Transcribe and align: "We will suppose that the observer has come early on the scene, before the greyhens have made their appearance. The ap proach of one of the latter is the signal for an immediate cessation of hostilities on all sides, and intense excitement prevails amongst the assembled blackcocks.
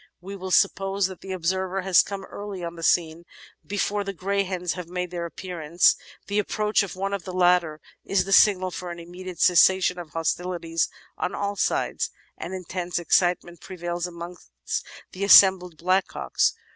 "We 0.19 0.35
will 0.35 0.49
suppose 0.49 1.05
that 1.05 1.21
the 1.21 1.31
observer 1.31 1.81
has 1.81 2.01
come 2.01 2.25
early 2.25 2.63
on 2.63 2.75
the 2.75 2.81
scene, 2.81 3.23
before 3.63 4.03
the 4.03 4.15
greyhens 4.15 4.73
have 4.73 4.87
made 4.87 5.11
their 5.11 5.27
appearance. 5.27 5.95
The 6.25 6.39
ap 6.39 6.47
proach 6.47 6.81
of 6.81 6.95
one 6.95 7.13
of 7.13 7.23
the 7.23 7.31
latter 7.33 7.79
is 8.03 8.25
the 8.25 8.31
signal 8.33 8.71
for 8.71 8.89
an 8.89 8.97
immediate 8.97 9.39
cessation 9.39 9.99
of 9.99 10.09
hostilities 10.09 10.89
on 11.19 11.35
all 11.35 11.55
sides, 11.55 12.09
and 12.35 12.51
intense 12.51 12.97
excitement 12.97 13.61
prevails 13.61 14.07
amongst 14.07 14.49
the 15.11 15.23
assembled 15.23 15.77
blackcocks. 15.77 16.53